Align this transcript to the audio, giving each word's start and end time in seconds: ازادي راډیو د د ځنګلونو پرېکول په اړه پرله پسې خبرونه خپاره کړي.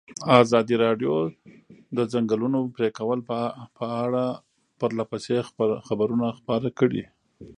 ازادي 0.41 0.75
راډیو 0.85 1.13
د 1.29 1.29
د 1.97 1.99
ځنګلونو 2.13 2.59
پرېکول 2.75 3.19
په 3.79 3.85
اړه 4.05 4.23
پرله 4.79 5.03
پسې 5.11 5.35
خبرونه 5.87 6.27
خپاره 6.39 6.69
کړي. 6.79 7.03